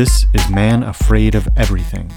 This 0.00 0.24
is 0.32 0.48
Man 0.48 0.82
Afraid 0.82 1.34
of 1.34 1.46
Everything. 1.58 2.10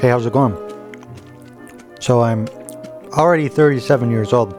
Hey, 0.00 0.08
how's 0.08 0.24
it 0.24 0.32
going? 0.32 0.56
So, 2.00 2.22
I'm 2.22 2.48
already 3.12 3.48
37 3.48 4.10
years 4.10 4.32
old, 4.32 4.54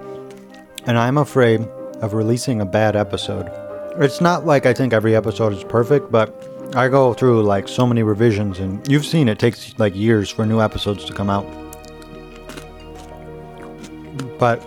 and 0.86 0.98
I'm 0.98 1.18
afraid 1.18 1.62
of 2.02 2.14
releasing 2.14 2.62
a 2.62 2.66
bad 2.66 2.96
episode. 2.96 3.50
It's 3.98 4.22
not 4.22 4.46
like 4.46 4.66
I 4.66 4.74
think 4.74 4.94
every 4.94 5.16
episode 5.16 5.54
is 5.54 5.64
perfect, 5.64 6.12
but 6.12 6.34
I 6.76 6.88
go 6.88 7.14
through 7.14 7.44
like 7.44 7.68
so 7.68 7.86
many 7.86 8.04
revisions, 8.04 8.60
and 8.60 8.86
you've 8.88 9.05
seen 9.05 9.27
it 9.27 9.40
takes 9.40 9.77
like 9.77 9.96
years 9.96 10.30
for 10.30 10.46
new 10.46 10.62
episodes 10.62 11.05
to 11.05 11.14
come 11.14 11.30
out. 11.30 11.46
But 14.40 14.62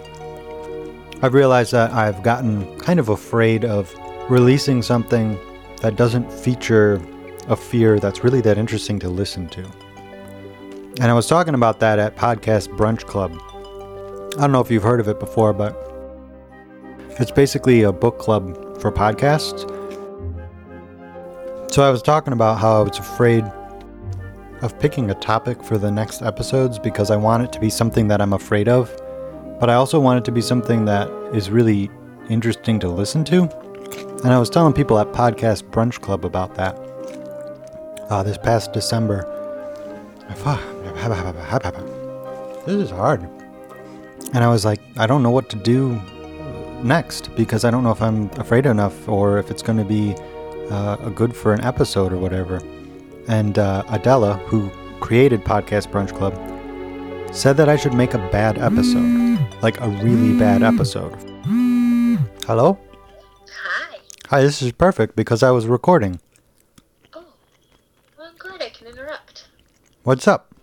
I've 1.22 1.34
realized 1.34 1.72
that 1.72 1.92
I've 1.92 2.22
gotten 2.22 2.78
kind 2.78 3.00
of 3.00 3.08
afraid 3.08 3.64
of 3.64 3.94
releasing 4.30 4.82
something 4.82 5.38
that 5.80 5.96
doesn't 5.96 6.30
feature 6.30 7.00
a 7.48 7.56
fear 7.56 7.98
that's 7.98 8.24
really 8.24 8.40
that 8.42 8.56
interesting 8.56 8.98
to 9.00 9.08
listen 9.08 9.48
to. 9.48 9.62
And 11.00 11.04
I 11.04 11.12
was 11.12 11.26
talking 11.26 11.54
about 11.54 11.80
that 11.80 11.98
at 11.98 12.16
Podcast 12.16 12.68
Brunch 12.68 13.04
Club. 13.04 13.32
I 14.36 14.40
don't 14.40 14.52
know 14.52 14.60
if 14.60 14.68
you've 14.68 14.82
heard 14.82 14.98
of 14.98 15.06
it 15.06 15.20
before, 15.20 15.52
but 15.52 15.76
it's 17.20 17.30
basically 17.30 17.82
a 17.82 17.92
book 17.92 18.18
club 18.18 18.80
for 18.80 18.90
podcasts. 18.90 19.70
So 21.72 21.84
I 21.84 21.90
was 21.90 22.02
talking 22.02 22.32
about 22.32 22.58
how 22.58 22.80
I 22.80 22.82
was 22.82 22.98
afraid 22.98 23.44
of 24.62 24.76
picking 24.80 25.08
a 25.10 25.14
topic 25.14 25.62
for 25.62 25.78
the 25.78 25.90
next 25.90 26.20
episodes 26.20 26.80
because 26.80 27.12
I 27.12 27.16
want 27.16 27.44
it 27.44 27.52
to 27.52 27.60
be 27.60 27.70
something 27.70 28.08
that 28.08 28.20
I'm 28.20 28.32
afraid 28.32 28.66
of, 28.66 28.92
but 29.60 29.70
I 29.70 29.74
also 29.74 30.00
want 30.00 30.18
it 30.18 30.24
to 30.24 30.32
be 30.32 30.40
something 30.40 30.84
that 30.86 31.08
is 31.32 31.48
really 31.48 31.88
interesting 32.28 32.80
to 32.80 32.88
listen 32.88 33.22
to. 33.26 33.42
And 34.24 34.32
I 34.32 34.38
was 34.40 34.50
telling 34.50 34.72
people 34.72 34.98
at 34.98 35.12
Podcast 35.12 35.70
Brunch 35.70 36.00
Club 36.00 36.24
about 36.24 36.56
that 36.56 36.74
uh, 38.10 38.24
this 38.24 38.38
past 38.38 38.72
December. 38.72 39.30
This 42.66 42.82
is 42.82 42.90
hard. 42.90 43.28
And 44.32 44.38
I 44.42 44.48
was 44.48 44.64
like, 44.64 44.80
I 44.96 45.06
don't 45.06 45.22
know 45.22 45.30
what 45.30 45.48
to 45.50 45.56
do 45.56 46.00
next 46.82 47.34
because 47.36 47.64
I 47.64 47.70
don't 47.70 47.84
know 47.84 47.92
if 47.92 48.02
I'm 48.02 48.30
afraid 48.32 48.66
enough 48.66 49.08
or 49.08 49.38
if 49.38 49.50
it's 49.50 49.62
going 49.62 49.78
to 49.78 49.84
be 49.84 50.14
uh, 50.70 50.96
a 51.00 51.10
good 51.10 51.34
for 51.34 51.52
an 51.52 51.62
episode 51.64 52.12
or 52.12 52.16
whatever. 52.16 52.60
And 53.28 53.58
uh, 53.58 53.84
Adela, 53.88 54.34
who 54.48 54.70
created 55.00 55.44
Podcast 55.44 55.90
Brunch 55.90 56.14
Club, 56.16 56.34
said 57.34 57.56
that 57.56 57.68
I 57.68 57.76
should 57.76 57.94
make 57.94 58.14
a 58.14 58.18
bad 58.30 58.58
episode, 58.58 59.38
like 59.62 59.80
a 59.80 59.88
really 59.88 60.38
bad 60.38 60.62
episode. 60.62 61.14
Hello? 62.46 62.78
Hi. 63.50 63.98
Hi, 64.28 64.40
this 64.42 64.62
is 64.62 64.72
perfect 64.72 65.16
because 65.16 65.42
I 65.42 65.50
was 65.50 65.66
recording. 65.66 66.20
Oh, 67.14 67.24
well, 68.18 68.28
I'm 68.28 68.36
glad 68.36 68.62
I 68.62 68.68
can 68.68 68.86
interrupt. 68.86 69.46
What's 70.02 70.28
up? 70.28 70.53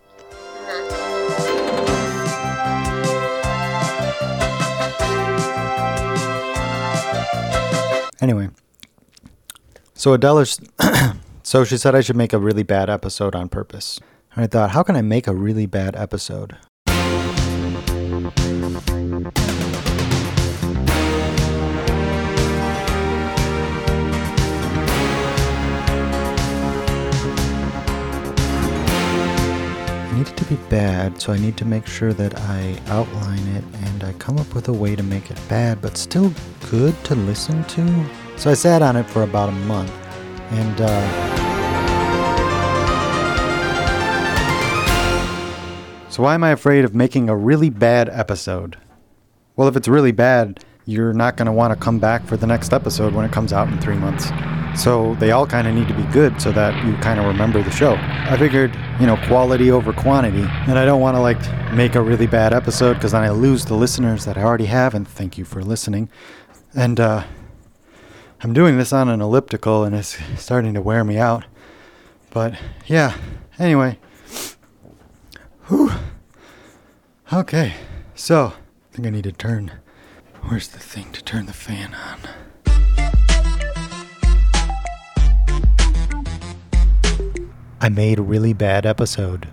So 10.01 10.13
Adela, 10.13 10.47
so 11.43 11.63
she 11.63 11.77
said 11.77 11.93
I 11.93 12.01
should 12.01 12.15
make 12.15 12.33
a 12.33 12.39
really 12.39 12.63
bad 12.63 12.89
episode 12.89 13.35
on 13.35 13.49
purpose. 13.49 13.99
And 14.33 14.43
I 14.43 14.47
thought, 14.47 14.71
how 14.71 14.81
can 14.81 14.95
I 14.95 15.03
make 15.03 15.27
a 15.27 15.35
really 15.35 15.67
bad 15.67 15.95
episode? 15.95 16.57
I 16.87 16.97
need 30.15 30.27
it 30.27 30.35
to 30.35 30.45
be 30.45 30.55
bad, 30.71 31.21
so 31.21 31.31
I 31.31 31.37
need 31.37 31.57
to 31.57 31.65
make 31.65 31.85
sure 31.85 32.13
that 32.13 32.39
I 32.39 32.75
outline 32.87 33.47
it 33.49 33.63
and 33.83 34.03
I 34.03 34.13
come 34.13 34.39
up 34.39 34.55
with 34.55 34.67
a 34.67 34.73
way 34.73 34.95
to 34.95 35.03
make 35.03 35.29
it 35.29 35.37
bad, 35.47 35.79
but 35.79 35.95
still 35.95 36.33
good 36.71 36.95
to 37.03 37.13
listen 37.13 37.63
to. 37.65 38.30
So 38.37 38.49
I 38.49 38.53
sat 38.55 38.81
on 38.81 38.95
it 38.95 39.03
for 39.03 39.23
about 39.23 39.49
a 39.49 39.51
month, 39.51 39.91
and 40.51 40.81
uh, 40.81 41.29
so 46.09 46.23
why 46.23 46.33
am 46.33 46.43
I 46.43 46.49
afraid 46.49 46.83
of 46.83 46.95
making 46.95 47.29
a 47.29 47.35
really 47.35 47.69
bad 47.69 48.09
episode? 48.09 48.77
Well, 49.55 49.67
if 49.67 49.75
it's 49.75 49.87
really 49.87 50.11
bad, 50.11 50.63
you're 50.85 51.13
not 51.13 51.37
going 51.37 51.45
to 51.45 51.51
want 51.51 51.71
to 51.71 51.79
come 51.79 51.99
back 51.99 52.25
for 52.25 52.35
the 52.35 52.47
next 52.47 52.73
episode 52.73 53.13
when 53.13 53.25
it 53.25 53.31
comes 53.31 53.53
out 53.53 53.67
in 53.67 53.79
three 53.79 53.95
months. 53.95 54.31
So 54.75 55.15
they 55.15 55.31
all 55.31 55.45
kind 55.45 55.67
of 55.67 55.75
need 55.75 55.87
to 55.89 55.93
be 55.93 56.03
good 56.13 56.41
so 56.41 56.51
that 56.53 56.85
you 56.85 56.95
kind 56.97 57.19
of 57.19 57.25
remember 57.25 57.61
the 57.61 57.71
show. 57.71 57.95
I 57.99 58.37
figured, 58.37 58.73
you 58.99 59.05
know, 59.05 59.17
quality 59.27 59.69
over 59.69 59.93
quantity, 59.93 60.43
and 60.67 60.79
I 60.79 60.85
don't 60.85 61.01
want 61.01 61.15
to 61.15 61.21
like 61.21 61.39
make 61.73 61.95
a 61.95 62.01
really 62.01 62.27
bad 62.27 62.53
episode 62.53 62.93
because 62.93 63.11
then 63.11 63.21
I 63.21 63.29
lose 63.29 63.65
the 63.65 63.75
listeners 63.75 64.25
that 64.25 64.37
I 64.37 64.43
already 64.43 64.65
have. 64.65 64.95
And 64.95 65.07
thank 65.07 65.37
you 65.37 65.45
for 65.45 65.61
listening. 65.61 66.09
And 66.73 66.99
uh, 66.99 67.23
I'm 68.43 68.53
doing 68.53 68.79
this 68.79 68.91
on 68.91 69.07
an 69.07 69.21
elliptical, 69.21 69.83
and 69.83 69.95
it's 69.95 70.17
starting 70.35 70.73
to 70.73 70.81
wear 70.81 71.03
me 71.03 71.17
out. 71.17 71.45
But 72.31 72.55
yeah, 72.87 73.15
anyway. 73.59 73.99
Whew. 75.67 75.91
Okay, 77.31 77.75
so 78.15 78.47
I 78.47 78.95
think 78.95 79.05
I 79.05 79.11
need 79.11 79.25
to 79.25 79.31
turn. 79.31 79.73
Where's 80.43 80.69
the 80.69 80.79
thing 80.79 81.11
to 81.11 81.23
turn 81.23 81.45
the 81.45 81.53
fan 81.53 81.93
on? 81.93 82.19
I 87.79 87.89
made 87.89 88.17
a 88.17 88.23
really 88.23 88.53
bad 88.53 88.87
episode, 88.87 89.49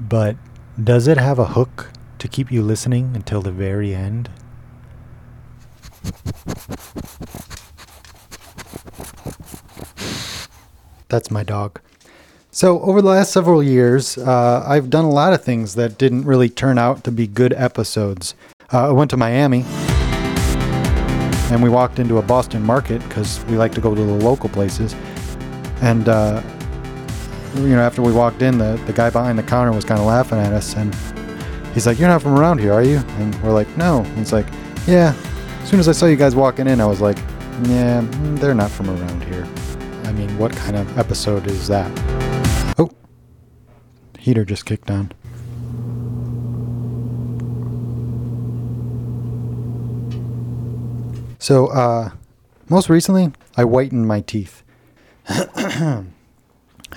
but 0.00 0.36
does 0.82 1.06
it 1.06 1.18
have 1.18 1.38
a 1.38 1.48
hook 1.48 1.90
to 2.18 2.28
keep 2.28 2.50
you 2.50 2.62
listening 2.62 3.14
until 3.14 3.42
the 3.42 3.52
very 3.52 3.94
end? 3.94 4.30
That's 11.16 11.30
my 11.30 11.44
dog. 11.44 11.80
So, 12.50 12.78
over 12.82 13.00
the 13.00 13.08
last 13.08 13.32
several 13.32 13.62
years, 13.62 14.18
uh, 14.18 14.62
I've 14.68 14.90
done 14.90 15.06
a 15.06 15.10
lot 15.10 15.32
of 15.32 15.42
things 15.42 15.74
that 15.76 15.96
didn't 15.96 16.26
really 16.26 16.50
turn 16.50 16.76
out 16.76 17.04
to 17.04 17.10
be 17.10 17.26
good 17.26 17.54
episodes. 17.54 18.34
Uh, 18.70 18.90
I 18.90 18.92
went 18.92 19.10
to 19.12 19.16
Miami 19.16 19.64
and 21.50 21.62
we 21.62 21.70
walked 21.70 21.98
into 21.98 22.18
a 22.18 22.22
Boston 22.22 22.62
market 22.62 23.00
because 23.08 23.42
we 23.46 23.56
like 23.56 23.72
to 23.76 23.80
go 23.80 23.94
to 23.94 24.04
the 24.04 24.12
local 24.12 24.50
places. 24.50 24.94
And, 25.80 26.06
uh, 26.06 26.42
you 27.54 27.68
know, 27.68 27.80
after 27.80 28.02
we 28.02 28.12
walked 28.12 28.42
in, 28.42 28.58
the, 28.58 28.78
the 28.84 28.92
guy 28.92 29.08
behind 29.08 29.38
the 29.38 29.42
counter 29.42 29.72
was 29.72 29.86
kind 29.86 29.98
of 29.98 30.06
laughing 30.06 30.36
at 30.36 30.52
us. 30.52 30.76
And 30.76 30.94
he's 31.72 31.86
like, 31.86 31.98
You're 31.98 32.10
not 32.10 32.20
from 32.20 32.38
around 32.38 32.58
here, 32.58 32.74
are 32.74 32.84
you? 32.84 32.98
And 32.98 33.42
we're 33.42 33.54
like, 33.54 33.74
No. 33.78 34.00
And 34.00 34.18
he's 34.18 34.34
like, 34.34 34.48
Yeah. 34.86 35.14
As 35.62 35.70
soon 35.70 35.80
as 35.80 35.88
I 35.88 35.92
saw 35.92 36.04
you 36.04 36.16
guys 36.16 36.36
walking 36.36 36.66
in, 36.66 36.78
I 36.78 36.84
was 36.84 37.00
like, 37.00 37.16
Yeah, 37.62 38.06
they're 38.34 38.54
not 38.54 38.70
from 38.70 38.90
around 38.90 39.24
here. 39.24 39.48
I 40.06 40.12
mean, 40.12 40.38
what 40.38 40.54
kind 40.54 40.76
of 40.76 40.96
episode 40.96 41.48
is 41.48 41.66
that? 41.66 41.90
Oh, 42.78 42.90
heater 44.16 44.44
just 44.44 44.64
kicked 44.64 44.88
on. 44.88 45.12
So, 51.40 51.66
uh, 51.66 52.10
most 52.68 52.88
recently, 52.88 53.32
I 53.56 53.62
whitened 53.62 54.06
my 54.06 54.20
teeth. 54.20 54.62
I 55.28 56.04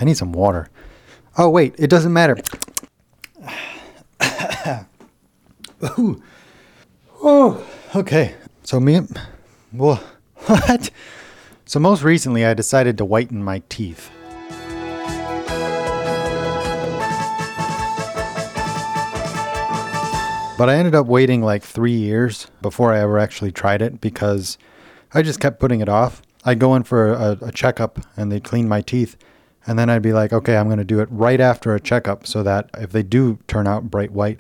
need 0.02 0.16
some 0.16 0.32
water. 0.32 0.70
Oh, 1.36 1.50
wait, 1.50 1.74
it 1.80 1.90
doesn't 1.90 2.14
matter. 2.14 2.38
Ooh. 5.98 6.22
Oh, 7.24 7.66
okay. 7.96 8.36
So, 8.62 8.80
me, 8.80 9.02
well, 9.74 9.96
what? 10.46 10.92
So, 11.70 11.80
most 11.80 12.02
recently, 12.02 12.44
I 12.48 12.56
decided 12.56 12.98
to 12.98 13.06
whiten 13.06 13.44
my 13.44 13.62
teeth. 13.70 14.10
But 20.58 20.68
I 20.68 20.74
ended 20.74 20.96
up 20.96 21.06
waiting 21.06 21.44
like 21.44 21.62
three 21.62 21.94
years 21.94 22.48
before 22.64 22.92
I 22.92 23.02
ever 23.02 23.20
actually 23.20 23.52
tried 23.52 23.84
it 23.84 24.02
because 24.02 24.58
I 25.14 25.22
just 25.22 25.40
kept 25.40 25.60
putting 25.60 25.80
it 25.80 25.88
off. 25.88 26.24
I'd 26.44 26.58
go 26.58 26.74
in 26.74 26.82
for 26.82 27.14
a, 27.14 27.38
a 27.40 27.52
checkup 27.52 28.00
and 28.18 28.32
they'd 28.32 28.44
clean 28.44 28.68
my 28.68 28.82
teeth. 28.82 29.16
And 29.68 29.78
then 29.78 29.92
I'd 29.92 30.02
be 30.02 30.12
like, 30.12 30.34
okay, 30.34 30.58
I'm 30.58 30.70
going 30.70 30.80
to 30.80 30.84
do 30.84 31.02
it 31.02 31.10
right 31.12 31.40
after 31.40 31.76
a 31.76 31.80
checkup 31.80 32.26
so 32.26 32.42
that 32.42 32.72
if 32.80 32.92
they 32.92 33.04
do 33.04 33.38
turn 33.46 33.68
out 33.68 33.92
bright 33.92 34.12
white, 34.12 34.40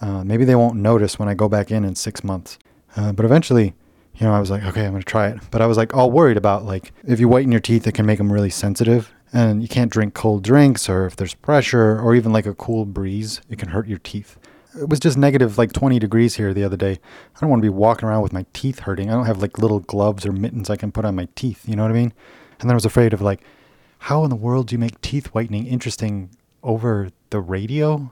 Uh, 0.00 0.22
maybe 0.22 0.44
they 0.44 0.54
won't 0.54 0.76
notice 0.76 1.18
when 1.18 1.28
I 1.28 1.34
go 1.34 1.48
back 1.48 1.72
in 1.72 1.84
in 1.84 1.96
six 1.96 2.22
months. 2.22 2.56
Uh, 2.96 3.10
but 3.12 3.24
eventually, 3.24 3.74
you 4.18 4.26
know, 4.26 4.34
I 4.34 4.40
was 4.40 4.50
like, 4.50 4.64
okay, 4.64 4.84
I'm 4.84 4.90
going 4.90 5.02
to 5.02 5.06
try 5.06 5.28
it. 5.28 5.38
But 5.50 5.62
I 5.62 5.66
was 5.66 5.76
like 5.76 5.94
all 5.94 6.10
worried 6.10 6.36
about 6.36 6.64
like 6.64 6.92
if 7.06 7.20
you 7.20 7.28
whiten 7.28 7.52
your 7.52 7.60
teeth, 7.60 7.86
it 7.86 7.92
can 7.92 8.06
make 8.06 8.18
them 8.18 8.32
really 8.32 8.50
sensitive. 8.50 9.12
And 9.32 9.62
you 9.62 9.68
can't 9.68 9.92
drink 9.92 10.14
cold 10.14 10.42
drinks 10.42 10.88
or 10.88 11.06
if 11.06 11.16
there's 11.16 11.34
pressure 11.34 12.00
or 12.00 12.14
even 12.14 12.32
like 12.32 12.46
a 12.46 12.54
cool 12.54 12.84
breeze, 12.84 13.40
it 13.48 13.58
can 13.58 13.68
hurt 13.68 13.86
your 13.86 13.98
teeth. 13.98 14.38
It 14.80 14.88
was 14.88 15.00
just 15.00 15.18
negative 15.18 15.58
like 15.58 15.72
20 15.72 15.98
degrees 15.98 16.36
here 16.36 16.54
the 16.54 16.64
other 16.64 16.76
day. 16.76 16.92
I 16.92 17.40
don't 17.40 17.50
want 17.50 17.62
to 17.62 17.66
be 17.66 17.74
walking 17.74 18.08
around 18.08 18.22
with 18.22 18.32
my 18.32 18.46
teeth 18.52 18.80
hurting. 18.80 19.10
I 19.10 19.14
don't 19.14 19.26
have 19.26 19.42
like 19.42 19.58
little 19.58 19.80
gloves 19.80 20.24
or 20.24 20.32
mittens 20.32 20.70
I 20.70 20.76
can 20.76 20.92
put 20.92 21.04
on 21.04 21.14
my 21.14 21.28
teeth. 21.34 21.68
You 21.68 21.76
know 21.76 21.82
what 21.82 21.92
I 21.92 21.94
mean? 21.94 22.12
And 22.60 22.68
then 22.68 22.72
I 22.72 22.74
was 22.74 22.86
afraid 22.86 23.12
of 23.12 23.20
like, 23.20 23.42
how 23.98 24.24
in 24.24 24.30
the 24.30 24.36
world 24.36 24.68
do 24.68 24.74
you 24.74 24.78
make 24.78 25.00
teeth 25.00 25.28
whitening 25.28 25.66
interesting 25.66 26.30
over 26.62 27.10
the 27.30 27.40
radio? 27.40 28.10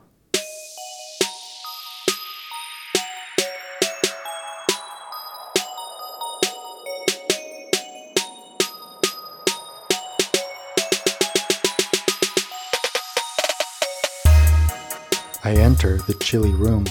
I 15.46 15.52
enter 15.52 15.98
the 15.98 16.14
chilly 16.14 16.50
room. 16.50 16.86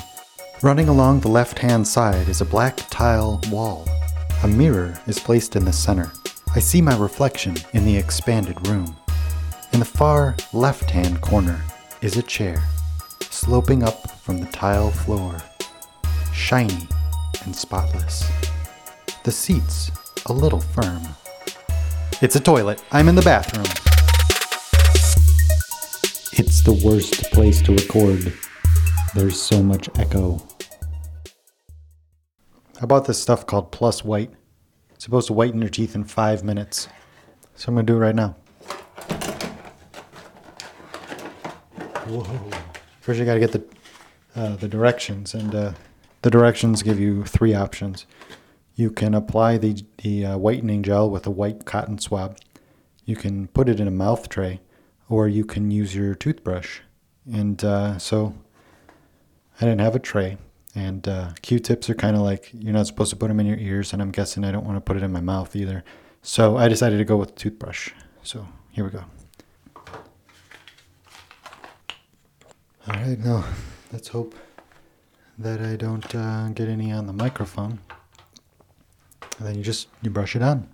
Running 0.62 0.88
along 0.88 1.20
the 1.20 1.28
left 1.28 1.60
hand 1.60 1.86
side 1.86 2.30
is 2.30 2.40
a 2.40 2.46
black 2.46 2.78
tile 2.90 3.42
wall. 3.50 3.86
A 4.44 4.48
mirror 4.48 4.98
is 5.08 5.20
placed 5.20 5.58
in 5.58 5.66
the 5.66 5.74
center. 5.74 6.10
I 6.56 6.60
see 6.60 6.82
my 6.82 6.98
reflection 6.98 7.58
in 7.74 7.84
the 7.84 7.98
expanded 7.98 8.66
room. 8.66 8.96
In 9.74 9.80
the 9.80 9.86
far 9.86 10.38
left 10.54 10.90
hand 10.90 11.20
corner 11.20 11.62
is 12.02 12.16
a 12.16 12.24
chair, 12.24 12.64
sloping 13.30 13.84
up 13.84 14.10
from 14.22 14.38
the 14.38 14.50
tile 14.54 14.90
floor, 14.90 15.36
shiny 16.32 16.88
and 17.44 17.54
spotless. 17.54 18.24
The 19.26 19.34
seats 19.34 19.92
a 20.28 20.32
little 20.32 20.62
firm. 20.62 21.02
It's 22.22 22.38
a 22.38 22.40
toilet. 22.40 22.82
I'm 22.94 23.10
in 23.10 23.16
the 23.16 23.22
bathroom. 23.22 23.66
It's 26.38 26.62
the 26.62 26.82
worst 26.86 27.32
place 27.34 27.62
to 27.64 27.74
record. 27.74 28.34
There's 29.16 29.42
so 29.42 29.64
much 29.64 29.88
echo. 29.98 30.46
I 32.82 32.86
bought 32.86 33.06
this 33.06 33.22
stuff 33.22 33.48
called 33.48 33.72
Plus 33.72 34.04
White. 34.04 34.34
It's 34.94 35.06
supposed 35.06 35.28
to 35.28 35.34
whiten 35.34 35.62
your 35.62 35.70
teeth 35.70 35.96
in 35.96 36.04
five 36.04 36.44
minutes. 36.44 36.90
So 37.56 37.70
I'm 37.70 37.76
gonna 37.76 37.86
do 37.86 37.96
it 37.96 38.00
right 38.00 38.14
now. 38.14 38.36
Whoa. 42.08 42.26
First, 43.00 43.18
you 43.18 43.24
gotta 43.24 43.40
get 43.40 43.54
the 43.54 43.64
uh, 44.36 44.58
the 44.58 44.68
directions, 44.68 45.34
and 45.34 45.56
uh, 45.56 45.72
the 46.22 46.30
directions 46.30 46.84
give 46.84 47.00
you 47.00 47.24
three 47.24 47.54
options. 47.54 48.06
You 48.76 48.92
can 48.92 49.14
apply 49.14 49.60
the 49.60 49.82
the 50.04 50.26
uh, 50.26 50.38
whitening 50.38 50.84
gel 50.84 51.10
with 51.10 51.26
a 51.26 51.32
white 51.32 51.64
cotton 51.64 52.00
swab. 52.00 52.38
You 53.06 53.16
can 53.16 53.48
put 53.48 53.70
it 53.70 53.80
in 53.80 53.88
a 53.88 53.92
mouth 53.92 54.28
tray, 54.28 54.60
or 55.08 55.30
you 55.30 55.46
can 55.46 55.72
use 55.72 55.96
your 55.96 56.16
toothbrush. 56.16 56.82
And 57.32 57.64
uh, 57.64 57.98
so, 57.98 58.36
I 59.60 59.66
didn't 59.66 59.82
have 59.82 59.96
a 59.96 60.00
tray, 60.00 60.38
and 60.74 61.08
uh, 61.08 61.30
Q-tips 61.42 61.90
are 61.90 61.96
kind 61.96 62.16
of 62.16 62.22
like 62.22 62.50
you're 62.54 62.74
not 62.74 62.88
supposed 62.88 63.10
to 63.12 63.16
put 63.16 63.30
them 63.30 63.40
in 63.40 63.46
your 63.46 63.58
ears, 63.58 63.94
and 63.94 64.02
I'm 64.02 64.12
guessing 64.12 64.44
I 64.44 64.52
don't 64.52 64.66
want 64.66 64.78
to 64.78 64.82
put 64.82 64.98
it 64.98 65.04
in 65.04 65.12
my 65.12 65.22
mouth 65.22 65.56
either. 65.56 65.84
So 66.22 66.58
I 66.58 66.68
decided 66.68 66.98
to 66.98 67.06
go 67.06 67.16
with 67.16 67.36
toothbrush. 67.36 67.92
So 68.24 68.48
here 68.72 68.84
we 68.84 68.90
go. 68.90 69.04
All 72.88 72.96
right, 72.96 73.18
now 73.18 73.46
let's 73.92 74.10
hope 74.10 74.36
that 75.38 75.62
I 75.62 75.76
don't 75.76 76.14
uh, 76.14 76.50
get 76.50 76.68
any 76.68 76.92
on 76.92 77.08
the 77.08 77.14
microphone. 77.14 77.80
And 79.38 79.48
then 79.48 79.56
you 79.56 79.64
just 79.64 79.88
you 80.02 80.10
brush 80.10 80.36
it 80.36 80.42
on. 80.42 80.68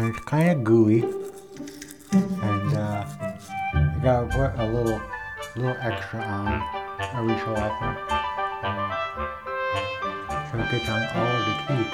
And 0.00 0.08
it's 0.16 0.24
kind 0.24 0.48
of 0.50 0.64
gooey, 0.64 1.02
and 1.02 2.74
uh, 2.74 3.04
you 3.74 4.00
gotta 4.02 4.26
put 4.28 4.58
a 4.58 4.66
little, 4.66 4.98
little 5.56 5.76
extra 5.78 6.22
on 6.22 6.62
every 7.12 7.38
so 7.40 7.54
often, 7.54 7.96
so 10.50 10.58
it 10.58 10.70
gets 10.70 10.88
on 10.88 11.02
all 11.16 11.36
of 11.36 11.44
the 11.44 11.52
teeth. 11.68 11.92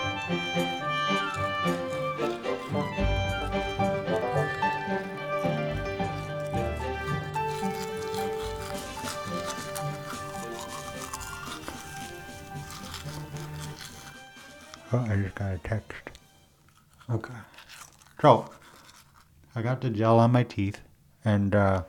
Oh, 14.93 15.07
I 15.11 15.17
just 15.17 15.35
got 15.35 15.55
a 15.55 15.59
text. 15.65 16.11
Okay. 17.11 17.35
So, 18.21 18.49
I 19.55 19.63
got 19.63 19.83
the 19.83 19.91
gel 19.91 20.19
on 20.19 20.33
my 20.33 20.43
teeth, 20.43 20.81
and 21.25 21.55
uh, 21.55 21.83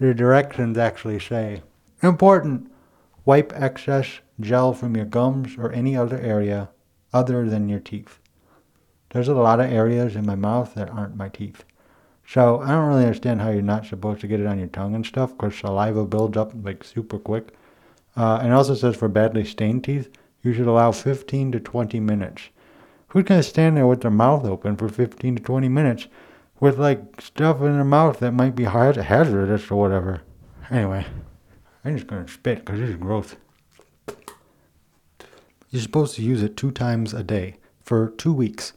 the 0.00 0.14
directions 0.14 0.76
actually 0.76 1.20
say 1.20 1.62
important 2.02 2.70
wipe 3.24 3.52
excess 3.54 4.20
gel 4.40 4.72
from 4.72 4.96
your 4.96 5.04
gums 5.04 5.56
or 5.56 5.70
any 5.70 5.96
other 5.96 6.18
area 6.18 6.70
other 7.12 7.48
than 7.48 7.68
your 7.68 7.78
teeth. 7.78 8.18
There's 9.10 9.28
a 9.28 9.34
lot 9.34 9.60
of 9.60 9.70
areas 9.70 10.16
in 10.16 10.26
my 10.26 10.34
mouth 10.34 10.74
that 10.74 10.90
aren't 10.90 11.16
my 11.16 11.28
teeth. 11.28 11.64
So, 12.26 12.60
I 12.60 12.68
don't 12.68 12.88
really 12.88 13.04
understand 13.04 13.40
how 13.40 13.50
you're 13.50 13.62
not 13.62 13.86
supposed 13.86 14.20
to 14.22 14.28
get 14.28 14.40
it 14.40 14.46
on 14.46 14.58
your 14.58 14.68
tongue 14.68 14.94
and 14.94 15.06
stuff 15.06 15.36
because 15.36 15.56
saliva 15.56 16.04
builds 16.04 16.36
up 16.36 16.52
like 16.62 16.82
super 16.82 17.18
quick. 17.18 17.54
Uh, 18.16 18.38
and 18.42 18.48
it 18.48 18.54
also 18.54 18.74
says 18.74 18.96
for 18.96 19.08
badly 19.08 19.44
stained 19.44 19.84
teeth, 19.84 20.10
you 20.42 20.52
should 20.52 20.66
allow 20.66 20.90
15 20.90 21.52
to 21.52 21.60
20 21.60 22.00
minutes. 22.00 22.48
Who's 23.10 23.24
gonna 23.24 23.42
stand 23.42 23.76
there 23.76 23.88
with 23.88 24.02
their 24.02 24.10
mouth 24.10 24.44
open 24.44 24.76
for 24.76 24.88
15 24.88 25.36
to 25.36 25.42
20 25.42 25.68
minutes 25.68 26.06
with 26.60 26.78
like 26.78 27.20
stuff 27.20 27.60
in 27.60 27.74
their 27.74 27.84
mouth 27.84 28.20
that 28.20 28.32
might 28.32 28.54
be 28.54 28.64
hazardous 28.64 29.68
or 29.68 29.80
whatever? 29.80 30.22
Anyway, 30.70 31.04
I'm 31.84 31.96
just 31.96 32.06
gonna 32.06 32.28
spit 32.28 32.60
because 32.60 32.78
this 32.78 32.90
is 32.90 32.96
gross. 32.96 33.34
You're 35.70 35.82
supposed 35.82 36.14
to 36.16 36.22
use 36.22 36.42
it 36.42 36.56
two 36.56 36.70
times 36.70 37.12
a 37.12 37.24
day 37.24 37.56
for 37.82 38.10
two 38.10 38.32
weeks. 38.32 38.74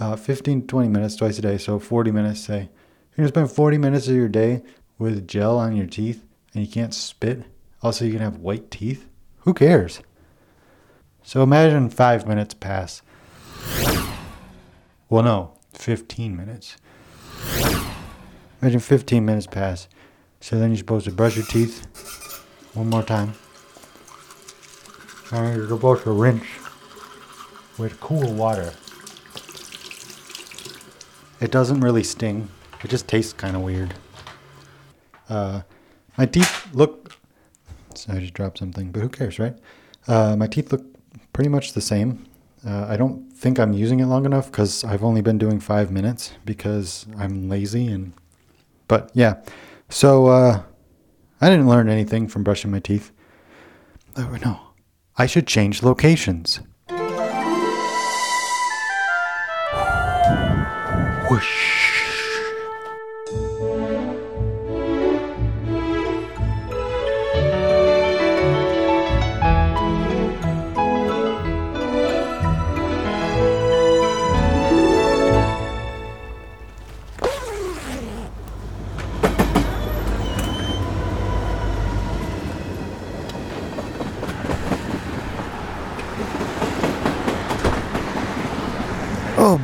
Uh, 0.00 0.16
15 0.16 0.62
to 0.62 0.66
20 0.66 0.88
minutes 0.88 1.16
twice 1.16 1.38
a 1.38 1.42
day, 1.42 1.58
so 1.58 1.78
40 1.78 2.10
minutes, 2.10 2.40
say. 2.40 2.70
You're 3.16 3.26
gonna 3.26 3.28
spend 3.28 3.50
40 3.50 3.76
minutes 3.76 4.08
of 4.08 4.14
your 4.14 4.28
day 4.28 4.62
with 4.98 5.28
gel 5.28 5.58
on 5.58 5.76
your 5.76 5.86
teeth 5.86 6.24
and 6.54 6.64
you 6.64 6.72
can't 6.72 6.94
spit. 6.94 7.44
Also, 7.82 8.06
you 8.06 8.12
can 8.12 8.20
have 8.22 8.38
white 8.38 8.70
teeth. 8.70 9.06
Who 9.40 9.52
cares? 9.52 10.00
So 11.22 11.42
imagine 11.42 11.90
five 11.90 12.26
minutes 12.26 12.54
pass. 12.54 13.02
Well, 15.10 15.22
no, 15.22 15.52
15 15.72 16.36
minutes. 16.36 16.76
Imagine 18.60 18.80
15 18.80 19.24
minutes 19.24 19.46
pass. 19.46 19.88
So 20.40 20.58
then 20.58 20.70
you're 20.70 20.78
supposed 20.78 21.06
to 21.06 21.12
brush 21.12 21.36
your 21.36 21.46
teeth 21.46 21.86
one 22.74 22.90
more 22.90 23.02
time. 23.02 23.34
And 25.32 25.56
you're 25.56 25.68
supposed 25.68 26.04
to 26.04 26.12
rinse 26.12 26.44
with 27.78 27.98
cool 28.00 28.34
water. 28.34 28.74
It 31.40 31.50
doesn't 31.50 31.80
really 31.80 32.04
sting. 32.04 32.48
It 32.84 32.88
just 32.88 33.08
tastes 33.08 33.32
kind 33.32 33.56
of 33.56 33.62
weird. 33.62 33.94
Uh, 35.28 35.62
my 36.16 36.26
teeth 36.26 36.68
look. 36.74 37.16
So 37.94 38.12
I 38.12 38.18
just 38.18 38.34
dropped 38.34 38.58
something, 38.58 38.90
but 38.90 39.00
who 39.00 39.08
cares, 39.08 39.38
right? 39.38 39.56
Uh, 40.06 40.36
my 40.36 40.46
teeth 40.46 40.70
look 40.70 40.84
pretty 41.32 41.48
much 41.48 41.72
the 41.72 41.80
same. 41.80 42.26
Uh, 42.66 42.86
I 42.88 42.96
don't 42.96 43.30
think 43.32 43.58
I'm 43.58 43.72
using 43.72 44.00
it 44.00 44.06
long 44.06 44.24
enough 44.26 44.50
because 44.50 44.84
I've 44.84 45.04
only 45.04 45.22
been 45.22 45.38
doing 45.38 45.60
five 45.60 45.90
minutes 45.90 46.32
because 46.44 47.06
I'm 47.18 47.48
lazy 47.48 47.86
and. 47.86 48.12
But 48.88 49.10
yeah, 49.12 49.42
so 49.90 50.26
uh, 50.28 50.62
I 51.40 51.50
didn't 51.50 51.68
learn 51.68 51.88
anything 51.88 52.26
from 52.26 52.42
brushing 52.42 52.70
my 52.70 52.80
teeth. 52.80 53.12
Oh 54.16 54.36
no, 54.42 54.58
I 55.16 55.26
should 55.26 55.46
change 55.46 55.82
locations. 55.82 56.60
Whoosh. 61.30 61.97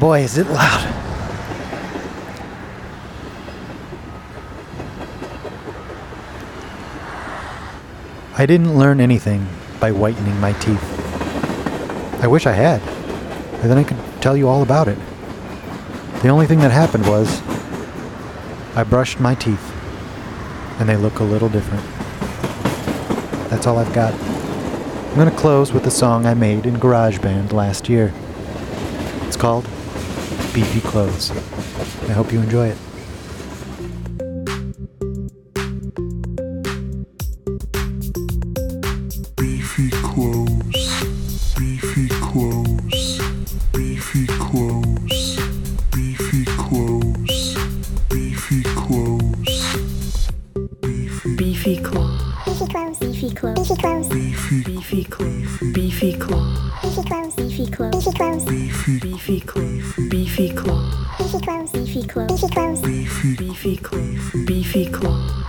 boy, 0.05 0.21
is 0.21 0.37
it 0.37 0.47
loud. 0.49 0.85
I 8.37 8.45
didn't 8.45 8.79
learn 8.79 9.01
anything 9.01 9.49
by 9.81 9.93
whitening 9.93 10.39
my 10.41 10.53
teeth. 10.53 10.85
I 12.23 12.27
wish 12.27 12.45
I 12.45 12.53
had, 12.53 12.83
and 13.63 13.71
then 13.71 13.79
I 13.79 13.83
could 13.83 13.97
tell 14.21 14.37
you 14.37 14.47
all 14.47 14.61
about 14.61 14.89
it. 14.89 14.99
The 16.21 16.29
only 16.29 16.47
thing 16.47 16.59
that 16.59 16.71
happened 16.71 17.07
was 17.09 17.41
I 18.77 18.85
brushed 18.85 19.21
my 19.21 19.35
teeth, 19.35 19.73
and 20.79 20.87
they 20.87 20.99
look 20.99 21.21
a 21.21 21.25
little 21.25 21.49
different. 21.49 21.83
That's 23.49 23.67
all 23.67 23.79
I've 23.79 23.95
got. 23.95 24.13
I'm 24.13 25.15
going 25.15 25.31
to 25.31 25.37
close 25.39 25.73
with 25.73 25.87
a 25.87 25.91
song 25.91 26.27
I 26.27 26.35
made 26.35 26.67
in 26.67 26.77
GarageBand 26.77 27.55
last 27.55 27.89
year. 27.89 28.13
It's 29.23 29.39
called 29.39 29.67
Beefy 30.55 30.81
Clothes. 30.83 31.33
I 32.09 32.13
hope 32.13 32.31
you 32.33 32.39
enjoy 32.39 32.69
it. 32.69 32.79
Beefy 39.37 39.91
clothes, 39.91 41.55
beefy 41.59 42.09
clothes, 42.09 43.19
beefy 43.73 44.27
clothes, 44.29 45.37
beefy 45.91 46.45
clothes, 46.47 47.57
beefy 48.09 48.63
clothes, 48.63 49.35
Beefy 51.37 51.79
claw, 51.83 52.35
Beefy 52.45 52.67
clothes, 52.69 52.99
beefy 53.01 53.31
clothes, 53.35 53.59
beefy 53.59 53.75
clothes, 53.75 54.09
beefy 54.65 55.05
claw, 55.05 55.27
beefy 55.73 56.13
claw, 56.13 56.55
beefy 56.81 57.03
clothes, 57.03 57.35
beefy 57.35 57.44
clothes, 57.75 58.05
beefy 58.05 58.13
clothes, 58.13 58.45
beefy 59.01 59.41
claw, 59.41 59.63
beefy 60.09 60.51
claw, 60.51 60.91
beefy 61.19 61.41
clothes, 61.41 61.73
beefy 61.73 62.03
clothes, 62.07 62.41
beefy 62.41 62.49
clothes, 62.49 63.37
beefy 63.37 63.77
claw, 63.77 64.45
beefy 64.47 64.87
claw, 64.87 65.44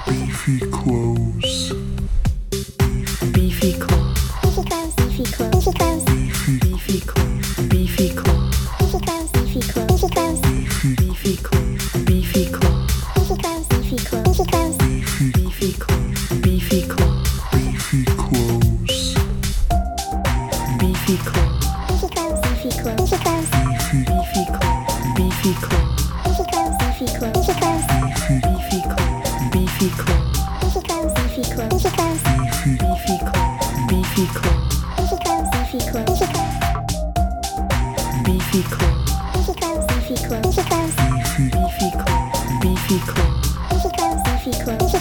claw, 43.00 44.95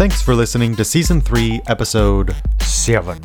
Thanks 0.00 0.22
for 0.22 0.34
listening 0.34 0.76
to 0.76 0.84
Season 0.84 1.20
3, 1.20 1.60
Episode 1.66 2.34
7. 2.60 3.20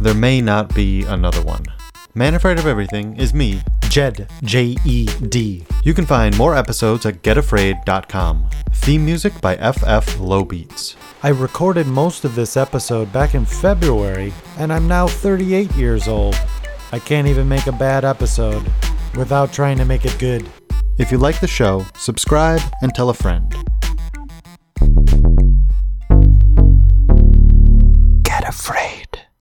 There 0.00 0.14
may 0.14 0.40
not 0.40 0.72
be 0.74 1.02
another 1.04 1.42
one. 1.42 1.64
Man 2.14 2.34
Afraid 2.34 2.58
of 2.58 2.66
Everything 2.66 3.16
is 3.16 3.32
me, 3.32 3.62
Jed, 3.88 4.28
J 4.42 4.76
E 4.84 5.06
D. 5.30 5.64
You 5.82 5.94
can 5.94 6.04
find 6.04 6.36
more 6.36 6.54
episodes 6.54 7.06
at 7.06 7.22
getafraid.com. 7.22 8.50
Theme 8.74 9.06
music 9.06 9.40
by 9.40 9.56
FF 9.56 10.20
Low 10.20 10.44
Beats. 10.44 10.94
I 11.22 11.30
recorded 11.30 11.86
most 11.86 12.26
of 12.26 12.34
this 12.34 12.58
episode 12.58 13.10
back 13.14 13.34
in 13.34 13.46
February, 13.46 14.30
and 14.58 14.70
I'm 14.70 14.86
now 14.86 15.08
38 15.08 15.74
years 15.74 16.06
old. 16.06 16.38
I 16.92 16.98
can't 16.98 17.28
even 17.28 17.48
make 17.48 17.66
a 17.66 17.72
bad 17.72 18.04
episode 18.04 18.70
without 19.14 19.50
trying 19.50 19.78
to 19.78 19.86
make 19.86 20.04
it 20.04 20.18
good. 20.18 20.46
If 20.98 21.10
you 21.10 21.16
like 21.16 21.40
the 21.40 21.46
show, 21.46 21.86
subscribe 21.96 22.60
and 22.82 22.94
tell 22.94 23.08
a 23.08 23.14
friend. 23.14 23.54